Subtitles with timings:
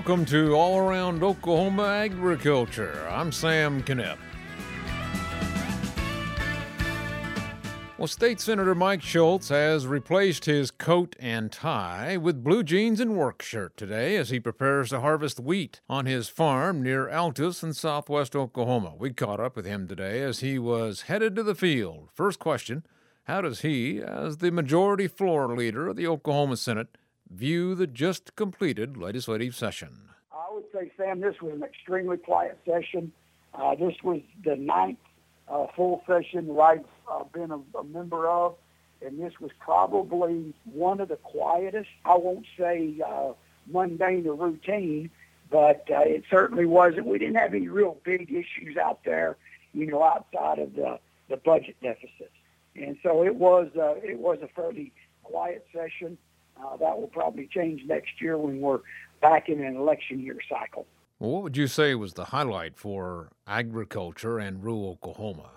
[0.00, 3.06] Welcome to All Around Oklahoma Agriculture.
[3.10, 4.16] I'm Sam Knipp.
[7.98, 13.14] Well, State Senator Mike Schulz has replaced his coat and tie with blue jeans and
[13.14, 17.74] work shirt today as he prepares to harvest wheat on his farm near Altus in
[17.74, 18.94] southwest Oklahoma.
[18.98, 22.08] We caught up with him today as he was headed to the field.
[22.14, 22.86] First question
[23.24, 26.96] How does he, as the majority floor leader of the Oklahoma Senate,
[27.30, 30.10] view the just completed legislative session?
[30.32, 33.12] I would say, Sam, this was an extremely quiet session.
[33.54, 34.98] Uh, this was the ninth
[35.48, 38.54] uh, full session I've uh, been a, a member of,
[39.04, 41.88] and this was probably one of the quietest.
[42.04, 43.32] I won't say uh,
[43.66, 45.10] mundane or routine,
[45.50, 47.06] but uh, it certainly wasn't.
[47.06, 49.36] We didn't have any real big issues out there,
[49.72, 52.30] you know, outside of the, the budget deficit.
[52.76, 54.92] And so it was uh, it was a fairly
[55.24, 56.16] quiet session.
[56.56, 58.80] Uh, that will probably change next year when we're
[59.20, 60.86] back in an election year cycle.
[61.18, 65.50] Well, what would you say was the highlight for agriculture and rural Oklahoma?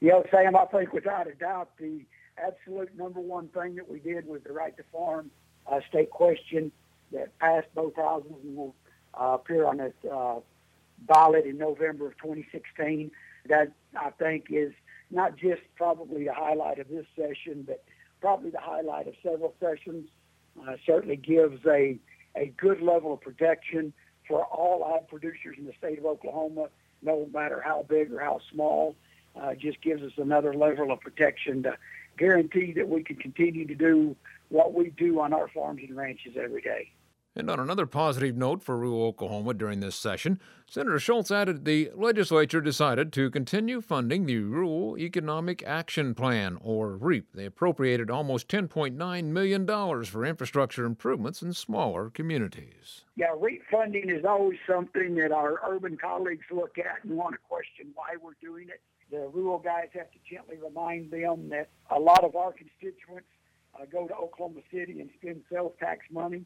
[0.00, 2.04] Yeah, Sam, I think without a doubt the
[2.36, 5.30] absolute number one thing that we did was the right to farm
[5.70, 6.72] uh, state question
[7.12, 8.74] that passed both houses and will
[9.14, 10.40] uh, appear on the uh,
[11.00, 13.10] ballot in November of 2016.
[13.48, 14.72] That I think is
[15.10, 17.82] not just probably the highlight of this session, but
[18.22, 20.08] probably the highlight of several sessions
[20.62, 21.98] uh, certainly gives a,
[22.36, 23.92] a good level of protection
[24.28, 26.68] for all ag producers in the state of Oklahoma,
[27.02, 28.96] no matter how big or how small.
[29.34, 31.76] Uh, just gives us another level of protection to
[32.18, 34.14] guarantee that we can continue to do
[34.50, 36.92] what we do on our farms and ranches every day.
[37.34, 40.38] And on another positive note for rural Oklahoma during this session,
[40.68, 46.94] Senator Schulz added the legislature decided to continue funding the Rural Economic Action Plan, or
[46.96, 47.32] REAP.
[47.32, 49.66] They appropriated almost $10.9 million
[50.04, 53.04] for infrastructure improvements in smaller communities.
[53.16, 57.38] Yeah, REAP funding is always something that our urban colleagues look at and want to
[57.48, 58.82] question why we're doing it.
[59.10, 63.28] The rural guys have to gently remind them that a lot of our constituents
[63.74, 66.44] uh, go to Oklahoma City and spend sales tax money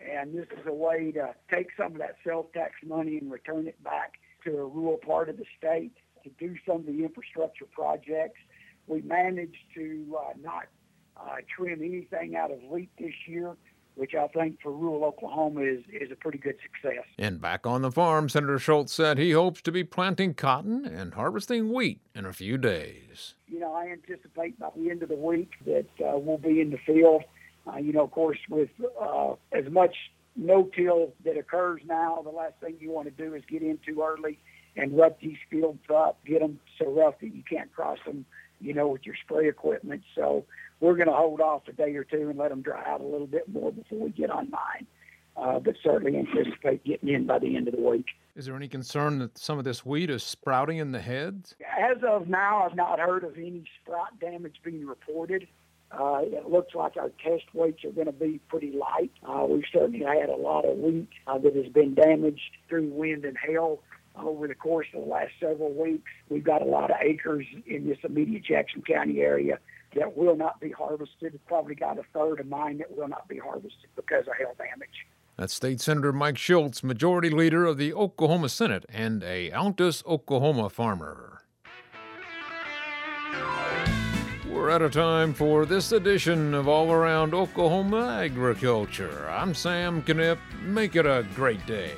[0.00, 3.66] and this is a way to take some of that sales tax money and return
[3.66, 4.14] it back
[4.44, 5.92] to a rural part of the state
[6.24, 8.38] to do some of the infrastructure projects.
[8.86, 10.64] We managed to uh, not
[11.16, 13.56] uh, trim anything out of REAP this year,
[13.96, 17.04] which I think for rural Oklahoma is, is a pretty good success.
[17.18, 21.14] And back on the farm, Senator Schulz said he hopes to be planting cotton and
[21.14, 23.34] harvesting wheat in a few days.
[23.48, 26.70] You know, I anticipate by the end of the week that uh, we'll be in
[26.70, 27.24] the field
[27.68, 28.70] uh, you know, of course, with
[29.00, 29.94] uh, as much
[30.36, 34.02] no-till that occurs now, the last thing you want to do is get in too
[34.02, 34.38] early
[34.76, 38.24] and rough these fields up, get them so rough that you can't cross them,
[38.60, 40.02] you know, with your spray equipment.
[40.14, 40.44] So
[40.80, 43.04] we're going to hold off a day or two and let them dry out a
[43.04, 44.86] little bit more before we get on mine.
[45.36, 48.06] Uh, but certainly anticipate getting in by the end of the week.
[48.34, 51.54] Is there any concern that some of this wheat is sprouting in the heads?
[51.78, 55.46] As of now, I've not heard of any sprout damage being reported.
[55.90, 59.10] Uh, it looks like our test weights are going to be pretty light.
[59.26, 63.24] Uh, we've certainly had a lot of wheat uh, that has been damaged through wind
[63.24, 63.80] and hail
[64.16, 66.10] over the course of the last several weeks.
[66.28, 69.58] We've got a lot of acres in this immediate Jackson County area
[69.96, 71.38] that will not be harvested.
[71.46, 75.06] Probably got a third of mine that will not be harvested because of hail damage.
[75.36, 80.68] That's State Senator Mike Schulz, Majority Leader of the Oklahoma Senate and a Altus, Oklahoma
[80.68, 81.42] farmer.
[84.58, 89.30] We're out of time for this edition of All Around Oklahoma Agriculture.
[89.30, 90.38] I'm Sam Knipp.
[90.62, 91.92] Make it a great day.